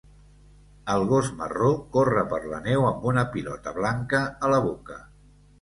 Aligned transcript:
El 0.93 1.03
gos 1.11 1.29
marró 1.41 1.69
corre 1.97 2.25
per 2.33 2.41
la 2.53 2.63
neu 2.71 2.89
amb 2.93 3.07
una 3.13 3.27
pilota 3.37 3.77
blanca 3.79 4.27
a 4.49 4.55
la 4.57 4.65
boca. 4.71 5.03